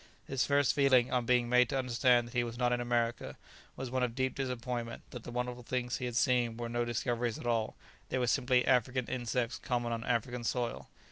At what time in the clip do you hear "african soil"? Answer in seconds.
10.03-10.89